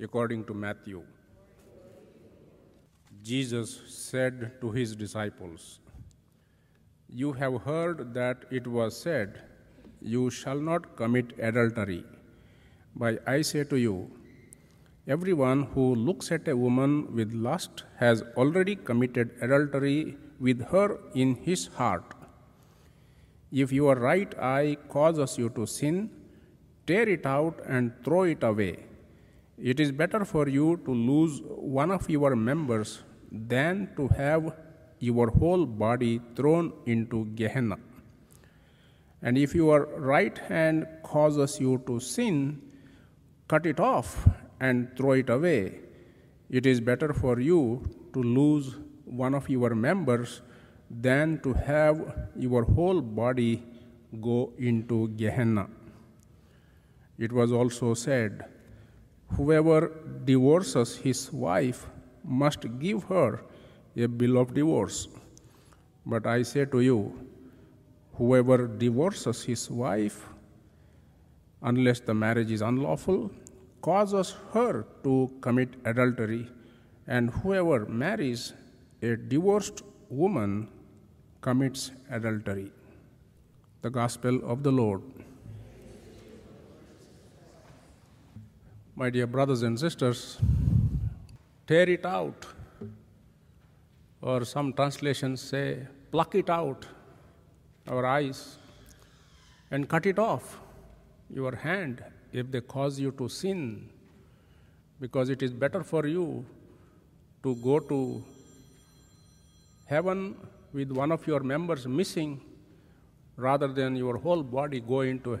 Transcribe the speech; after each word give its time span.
according 0.00 0.44
to 0.44 0.54
Matthew. 0.54 1.02
Jesus 3.22 3.80
said 3.86 4.60
to 4.60 4.70
his 4.70 4.96
disciples, 4.96 5.80
You 7.08 7.32
have 7.32 7.62
heard 7.62 8.14
that 8.14 8.44
it 8.50 8.66
was 8.66 8.98
said, 8.98 9.42
You 10.00 10.30
shall 10.30 10.58
not 10.58 10.96
commit 10.96 11.32
adultery. 11.38 12.04
But 12.96 13.22
I 13.28 13.42
say 13.42 13.64
to 13.64 13.76
you, 13.76 14.10
everyone 15.06 15.64
who 15.74 15.94
looks 15.94 16.30
at 16.32 16.48
a 16.48 16.56
woman 16.56 17.14
with 17.14 17.32
lust 17.32 17.84
has 17.98 18.22
already 18.36 18.76
committed 18.76 19.30
adultery 19.40 20.16
with 20.40 20.66
her 20.68 20.98
in 21.14 21.34
his 21.36 21.66
heart. 21.66 22.14
If 23.50 23.72
your 23.72 23.96
right 23.96 24.36
eye 24.38 24.76
causes 24.88 25.38
you 25.38 25.50
to 25.50 25.66
sin, 25.66 26.10
tear 26.86 27.08
it 27.08 27.26
out 27.26 27.60
and 27.66 27.92
throw 28.04 28.22
it 28.22 28.42
away. 28.42 28.78
It 29.58 29.80
is 29.80 29.92
better 29.92 30.24
for 30.24 30.48
you 30.48 30.80
to 30.84 30.92
lose 30.92 31.40
one 31.44 31.90
of 31.90 32.08
your 32.08 32.34
members 32.34 33.02
than 33.30 33.90
to 33.96 34.08
have 34.08 34.54
your 34.98 35.30
whole 35.30 35.66
body 35.66 36.20
thrown 36.36 36.72
into 36.86 37.26
Gehenna. 37.34 37.76
And 39.22 39.38
if 39.38 39.54
your 39.54 39.86
right 39.98 40.36
hand 40.36 40.86
causes 41.02 41.60
you 41.60 41.82
to 41.86 42.00
sin, 42.00 42.60
cut 43.48 43.66
it 43.66 43.78
off 43.78 44.28
and 44.60 44.96
throw 44.96 45.12
it 45.12 45.28
away. 45.28 45.80
It 46.50 46.66
is 46.66 46.80
better 46.80 47.12
for 47.12 47.40
you 47.40 47.88
to 48.14 48.22
lose 48.22 48.76
one 49.04 49.34
of 49.34 49.48
your 49.48 49.74
members 49.74 50.42
than 50.90 51.40
to 51.42 51.52
have 51.52 52.28
your 52.36 52.64
whole 52.64 53.00
body 53.00 53.62
go 54.20 54.52
into 54.58 55.08
Gehenna. 55.08 55.68
It 57.18 57.32
was 57.32 57.52
also 57.52 57.94
said, 57.94 58.44
Whoever 59.36 59.90
divorces 60.24 60.96
his 60.96 61.32
wife 61.32 61.86
must 62.22 62.66
give 62.78 63.04
her 63.04 63.40
a 63.96 64.06
bill 64.06 64.38
of 64.38 64.54
divorce. 64.54 65.08
But 66.04 66.26
I 66.26 66.42
say 66.42 66.64
to 66.66 66.80
you, 66.80 67.12
whoever 68.14 68.66
divorces 68.66 69.42
his 69.44 69.70
wife, 69.70 70.28
unless 71.62 72.00
the 72.00 72.14
marriage 72.14 72.50
is 72.50 72.60
unlawful, 72.60 73.30
causes 73.80 74.36
her 74.52 74.84
to 75.02 75.30
commit 75.40 75.74
adultery, 75.84 76.48
and 77.06 77.30
whoever 77.30 77.86
marries 77.86 78.52
a 79.02 79.16
divorced 79.16 79.82
woman 80.08 80.68
commits 81.40 81.90
adultery. 82.10 82.70
The 83.80 83.90
Gospel 83.90 84.40
of 84.44 84.62
the 84.62 84.70
Lord. 84.70 85.02
My 89.02 89.10
dear 89.10 89.26
brothers 89.26 89.62
and 89.64 89.76
sisters, 89.80 90.38
tear 91.66 91.88
it 91.90 92.06
out, 92.06 92.46
or 94.20 94.44
some 94.44 94.72
translations 94.72 95.40
say, 95.40 95.88
pluck 96.12 96.36
it 96.36 96.48
out, 96.48 96.86
our 97.88 98.06
eyes, 98.06 98.58
and 99.72 99.88
cut 99.88 100.06
it 100.06 100.20
off, 100.20 100.60
your 101.28 101.56
hand, 101.56 102.04
if 102.32 102.48
they 102.52 102.60
cause 102.60 103.00
you 103.00 103.10
to 103.18 103.28
sin, 103.28 103.90
because 105.00 105.30
it 105.30 105.42
is 105.42 105.52
better 105.52 105.82
for 105.82 106.06
you 106.06 106.46
to 107.42 107.56
go 107.56 107.80
to 107.80 108.22
heaven 109.86 110.36
with 110.72 110.92
one 110.92 111.10
of 111.10 111.26
your 111.26 111.40
members 111.40 111.88
missing 111.88 112.40
rather 113.36 113.66
than 113.66 113.96
your 113.96 114.16
whole 114.16 114.44
body 114.44 114.78
go 114.78 115.00
into 115.00 115.40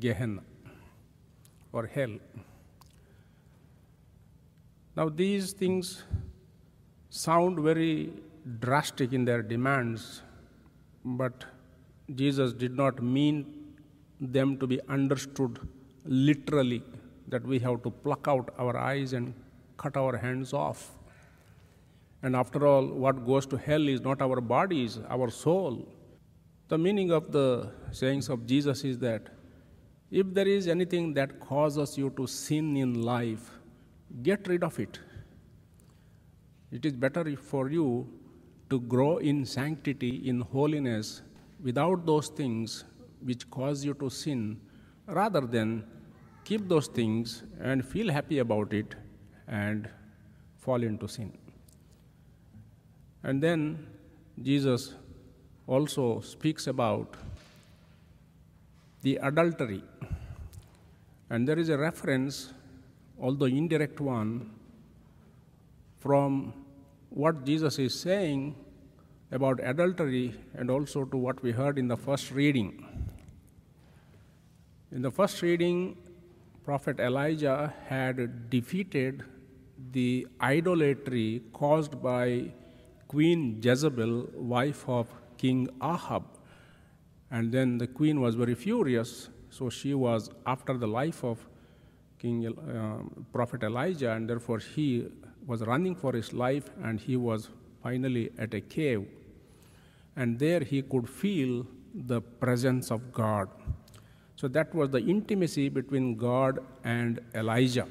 Gehenna 0.00 0.42
or 1.72 1.86
hell. 1.86 2.18
Now, 4.96 5.08
these 5.08 5.52
things 5.52 6.04
sound 7.10 7.58
very 7.58 8.12
drastic 8.60 9.12
in 9.12 9.24
their 9.24 9.42
demands, 9.42 10.22
but 11.04 11.44
Jesus 12.14 12.52
did 12.52 12.76
not 12.76 13.02
mean 13.02 13.74
them 14.20 14.56
to 14.58 14.66
be 14.66 14.80
understood 14.88 15.58
literally, 16.04 16.82
that 17.28 17.44
we 17.44 17.58
have 17.58 17.82
to 17.82 17.90
pluck 17.90 18.28
out 18.28 18.54
our 18.58 18.76
eyes 18.76 19.14
and 19.14 19.34
cut 19.76 19.96
our 19.96 20.16
hands 20.16 20.52
off. 20.52 20.92
And 22.22 22.36
after 22.36 22.66
all, 22.66 22.86
what 22.86 23.26
goes 23.26 23.46
to 23.46 23.56
hell 23.56 23.88
is 23.88 24.00
not 24.00 24.22
our 24.22 24.40
bodies, 24.40 25.00
our 25.08 25.28
soul. 25.28 25.88
The 26.68 26.78
meaning 26.78 27.10
of 27.10 27.32
the 27.32 27.70
sayings 27.90 28.28
of 28.28 28.46
Jesus 28.46 28.84
is 28.84 28.98
that 29.00 29.28
if 30.10 30.32
there 30.32 30.46
is 30.46 30.68
anything 30.68 31.14
that 31.14 31.40
causes 31.40 31.98
you 31.98 32.10
to 32.10 32.26
sin 32.26 32.76
in 32.76 33.02
life, 33.02 33.50
get 34.22 34.46
rid 34.48 34.62
of 34.62 34.78
it. 34.78 34.98
It 36.70 36.84
is 36.84 36.92
better 36.92 37.36
for 37.36 37.70
you 37.70 38.08
to 38.70 38.80
grow 38.80 39.18
in 39.18 39.44
sanctity, 39.44 40.28
in 40.28 40.40
holiness, 40.40 41.22
without 41.62 42.06
those 42.06 42.28
things 42.28 42.84
which 43.22 43.48
cause 43.50 43.84
you 43.84 43.94
to 43.94 44.10
sin, 44.10 44.60
rather 45.06 45.40
than 45.40 45.84
keep 46.44 46.68
those 46.68 46.86
things 46.86 47.42
and 47.60 47.84
feel 47.84 48.10
happy 48.10 48.38
about 48.38 48.72
it 48.72 48.94
and 49.48 49.88
fall 50.58 50.82
into 50.82 51.08
sin. 51.08 51.36
And 53.22 53.42
then 53.42 53.86
Jesus 54.42 54.94
also 55.66 56.20
speaks 56.20 56.66
about 56.66 57.14
the 59.02 59.16
adultery. 59.16 59.82
And 61.30 61.48
there 61.48 61.58
is 61.58 61.68
a 61.68 61.78
reference 61.78 62.52
although 63.24 63.46
indirect 63.46 64.00
one, 64.00 64.50
from 65.98 66.52
what 67.08 67.46
Jesus 67.46 67.78
is 67.78 67.98
saying 67.98 68.54
about 69.32 69.58
adultery 69.62 70.34
and 70.54 70.70
also 70.70 71.04
to 71.06 71.16
what 71.16 71.42
we 71.42 71.50
heard 71.50 71.78
in 71.78 71.88
the 71.88 71.96
first 71.96 72.30
reading. 72.30 72.84
In 74.92 75.00
the 75.00 75.10
first 75.10 75.40
reading, 75.40 75.96
Prophet 76.66 77.00
Elijah 77.00 77.72
had 77.88 78.50
defeated 78.50 79.24
the 79.92 80.26
idolatry 80.42 81.42
caused 81.54 82.02
by 82.02 82.52
Queen 83.08 83.58
Jezebel, 83.62 84.28
wife 84.34 84.86
of 84.86 85.08
King 85.38 85.68
Ahab. 85.82 86.24
And 87.30 87.50
then 87.50 87.78
the 87.78 87.86
queen 87.86 88.20
was 88.20 88.34
very 88.34 88.54
furious, 88.54 89.30
so 89.48 89.70
she 89.70 89.94
was 89.94 90.30
after 90.46 90.76
the 90.76 90.86
life 90.86 91.24
of 91.24 91.38
King 92.24 92.46
uh, 92.46 93.02
Prophet 93.32 93.62
Elijah, 93.62 94.12
and 94.12 94.30
therefore 94.30 94.58
he 94.58 95.06
was 95.46 95.60
running 95.60 95.94
for 95.94 96.12
his 96.14 96.32
life, 96.32 96.70
and 96.82 96.98
he 96.98 97.16
was 97.18 97.50
finally 97.82 98.30
at 98.38 98.54
a 98.54 98.62
cave, 98.62 99.06
and 100.16 100.38
there 100.38 100.60
he 100.60 100.80
could 100.80 101.06
feel 101.06 101.66
the 102.12 102.20
presence 102.44 102.90
of 102.90 103.12
God. 103.12 103.50
So 104.36 104.48
that 104.48 104.74
was 104.74 104.88
the 104.88 105.02
intimacy 105.14 105.68
between 105.68 106.16
God 106.16 106.60
and 106.82 107.20
Elijah. 107.34 107.86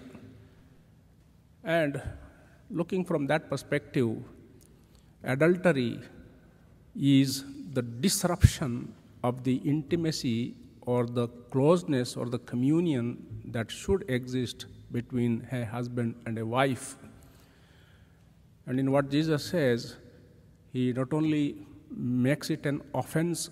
And 1.64 2.02
looking 2.72 3.06
from 3.06 3.28
that 3.28 3.50
perspective, 3.52 4.18
adultery 5.24 6.00
is 6.96 7.46
the 7.72 7.84
disruption 7.84 8.94
of 9.24 9.44
the 9.44 9.56
intimacy 9.58 10.56
or 10.86 11.06
the 11.06 11.28
closeness 11.52 12.16
or 12.16 12.26
the 12.26 12.40
communion 12.40 13.26
that 13.46 13.72
should 13.72 14.04
exist 14.10 14.66
between 14.92 15.48
a 15.52 15.66
husband 15.66 16.16
and 16.26 16.38
a 16.38 16.46
wife. 16.46 16.96
And 18.66 18.80
in 18.80 18.92
what 18.92 19.10
Jesus 19.10 19.46
says, 19.46 19.96
he 20.72 20.94
not 20.94 21.14
only 21.14 21.66
makes 21.90 22.50
it 22.50 22.66
an 22.66 22.82
offense 22.94 23.50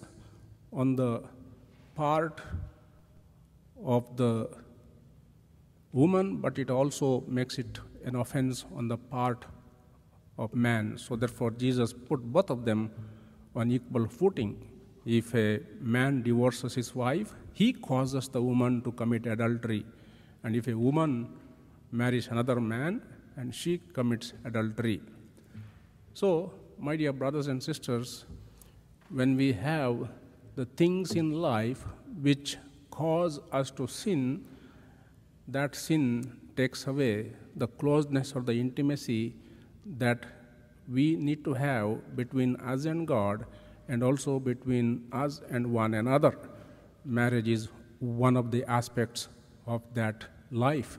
on 0.74 0.95
the 0.95 1.24
part 1.95 2.42
of 3.83 4.16
the 4.18 4.50
woman, 5.92 6.38
but 6.38 6.57
it 6.57 6.69
also 6.69 7.24
makes 7.28 7.57
it 7.57 7.80
an 8.06 8.16
offense 8.16 8.66
on 8.75 8.88
the 8.88 8.98
part 8.98 9.45
of 10.38 10.54
man. 10.56 10.98
So, 10.98 11.16
therefore, 11.16 11.51
Jesus 11.51 11.94
put 11.94 12.22
both 12.22 12.50
of 12.50 12.66
them 12.66 12.92
on 13.56 13.72
equal 13.72 14.07
footing. 14.07 14.70
If 15.06 15.33
a 15.33 15.62
man 15.80 16.21
divorces 16.21 16.75
his 16.75 16.94
wife, 16.94 17.33
he 17.53 17.74
causes 17.74 18.27
the 18.27 18.42
woman 18.42 18.81
to 18.83 18.92
commit 18.92 19.25
adultery. 19.25 19.86
And 20.44 20.56
if 20.56 20.68
a 20.68 20.77
woman 20.77 21.30
marries 21.92 22.27
another 22.27 22.59
man 22.59 23.01
and 23.36 23.53
she 23.53 23.80
commits 23.94 24.33
adultery. 24.45 25.01
So, 26.13 26.53
my 26.77 26.95
dear 26.95 27.13
brothers 27.13 27.48
and 27.48 27.62
sisters, 27.62 28.25
when 29.09 29.36
we 29.36 29.53
have 29.53 30.09
the 30.56 30.65
things 30.65 31.12
in 31.13 31.31
life 31.31 31.86
which 32.21 32.57
cause 32.89 33.39
us 33.51 33.71
to 33.71 33.88
sin, 33.88 34.45
that 35.47 35.75
sin 35.75 36.38
takes 36.56 36.88
away 36.88 37.31
the 37.56 37.68
closeness 37.68 38.33
or 38.36 38.42
the 38.42 38.54
intimacy 38.54 39.36
that 39.97 40.25
we 40.88 41.15
need 41.15 41.44
to 41.45 41.54
have 41.54 42.15
between 42.15 42.56
us 42.57 42.86
and 42.86 43.07
God 43.07 43.45
and 43.91 44.03
also 44.03 44.39
between 44.39 45.05
us 45.11 45.41
and 45.49 45.67
one 45.73 45.93
another. 45.93 46.33
Marriage 47.03 47.49
is 47.49 47.67
one 47.99 48.38
of 48.38 48.49
the 48.49 48.63
aspects 48.65 49.27
of 49.67 49.81
that 49.93 50.23
life. 50.49 50.97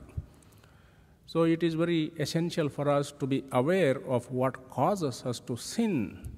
So 1.25 1.43
it 1.43 1.63
is 1.63 1.73
very 1.73 2.11
essential 2.19 2.69
for 2.69 2.87
us 2.87 3.11
to 3.13 3.25
be 3.25 3.43
aware 3.51 3.97
of 4.07 4.29
what 4.31 4.69
causes 4.69 5.23
us 5.25 5.39
to 5.47 5.57
sin 5.57 6.29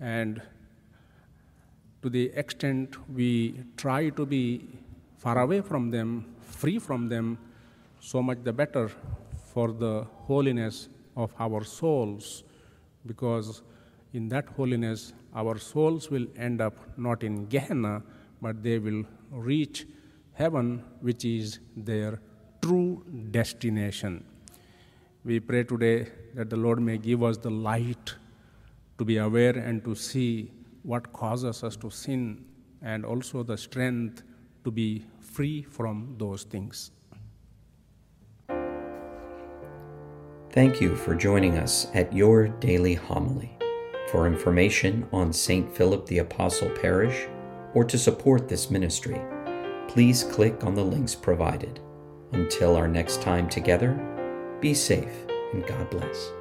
and 0.00 0.42
to 2.02 2.10
the 2.10 2.32
extent 2.34 2.96
we 3.08 3.62
try 3.76 4.08
to 4.08 4.26
be 4.26 4.68
far 5.16 5.38
away 5.38 5.60
from 5.60 5.90
them, 5.92 6.34
free 6.40 6.80
from 6.80 7.08
them, 7.08 7.38
so 8.00 8.20
much 8.20 8.38
the 8.42 8.52
better 8.52 8.90
for 9.52 9.70
the 9.70 10.06
holiness 10.26 10.88
of 11.16 11.32
our 11.38 11.62
souls, 11.62 12.42
because 13.06 13.62
in 14.12 14.28
that 14.28 14.48
holiness, 14.56 15.12
our 15.34 15.58
souls 15.58 16.10
will 16.10 16.26
end 16.36 16.60
up 16.60 16.76
not 16.98 17.22
in 17.22 17.46
Gehenna, 17.46 18.02
but 18.42 18.62
they 18.62 18.78
will 18.78 19.04
reach 19.30 19.86
heaven, 20.32 20.82
which 21.00 21.24
is 21.24 21.60
their 21.76 22.20
true 22.62 23.04
destination. 23.30 24.24
We 25.24 25.38
pray 25.38 25.64
today 25.64 26.08
that 26.34 26.50
the 26.50 26.56
Lord 26.56 26.80
may 26.80 26.98
give 26.98 27.22
us 27.22 27.36
the 27.36 27.50
light 27.50 28.14
to 28.98 29.04
be 29.04 29.18
aware 29.18 29.56
and 29.56 29.84
to 29.84 29.94
see 29.94 30.50
what 30.82 31.12
causes 31.12 31.62
us 31.62 31.76
to 31.76 31.90
sin, 31.90 32.44
and 32.82 33.04
also 33.04 33.42
the 33.42 33.56
strength 33.56 34.22
to 34.64 34.70
be 34.70 35.04
free 35.20 35.62
from 35.62 36.14
those 36.18 36.44
things. 36.44 36.90
Thank 40.52 40.80
you 40.80 40.96
for 40.96 41.14
joining 41.14 41.58
us 41.58 41.86
at 41.94 42.12
your 42.12 42.48
daily 42.48 42.94
homily. 42.94 43.59
For 44.10 44.26
information 44.26 45.06
on 45.12 45.32
St. 45.32 45.72
Philip 45.76 46.04
the 46.06 46.18
Apostle 46.18 46.68
Parish 46.70 47.28
or 47.74 47.84
to 47.84 47.96
support 47.96 48.48
this 48.48 48.68
ministry, 48.68 49.20
please 49.86 50.24
click 50.24 50.64
on 50.64 50.74
the 50.74 50.84
links 50.84 51.14
provided. 51.14 51.78
Until 52.32 52.74
our 52.74 52.88
next 52.88 53.22
time 53.22 53.48
together, 53.48 53.94
be 54.60 54.74
safe 54.74 55.26
and 55.52 55.64
God 55.64 55.88
bless. 55.90 56.32